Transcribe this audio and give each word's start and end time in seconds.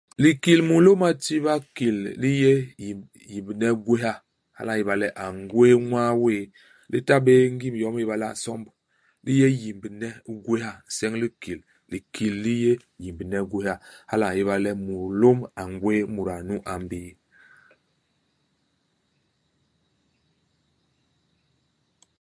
Likil 0.23 0.59
mulôm 0.69 0.99
a 1.07 1.09
nti 1.15 1.35
bakil, 1.45 1.97
li 2.21 2.31
yé 2.43 2.53
yim 2.83 2.99
yimbne 3.31 3.67
i 3.73 3.77
gwéha. 3.85 4.13
Hala 4.57 4.71
a 4.75 4.77
ñéba 4.77 4.93
la 5.01 5.07
a 5.23 5.25
ngwés 5.41 5.75
ñwaa 5.87 6.11
wéé. 6.23 6.41
Li 6.91 6.99
ta 7.07 7.15
bé 7.25 7.33
ngim 7.55 7.75
yom 7.81 7.95
i 7.97 7.97
ñéba 7.99 8.15
le 8.21 8.25
a 8.31 8.33
nsomb. 8.35 8.65
Li 9.25 9.31
yé 9.41 9.47
yimbne 9.61 10.09
i 10.31 10.33
gwéha. 10.45 10.71
Nseñ 10.89 11.11
u 11.15 11.19
likil. 11.23 11.59
Likil 11.91 12.33
li 12.45 12.53
yé 12.63 12.71
yimbne 13.03 13.37
i 13.43 13.47
gwéha. 13.51 13.75
Hala 14.09 14.25
a 14.29 14.35
ñéba 14.35 14.55
le 14.63 14.71
mulôm 14.85 15.39
a 15.59 15.61
ngwés 15.71 16.01
imuda 16.05 16.35
nu 16.47 16.55
m'bii. 16.81 17.11